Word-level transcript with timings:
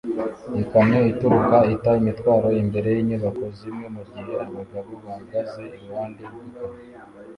Ikamyo 0.61 0.99
itukura 1.11 1.59
ita 1.75 1.91
imitwaro 2.01 2.49
imbere 2.61 2.87
yinyubako 2.95 3.43
zimwe 3.57 3.85
mugihe 3.95 4.33
abagabo 4.45 4.89
bahagaze 5.03 5.63
iruhande 5.75 6.21
rwikamyo 6.29 6.79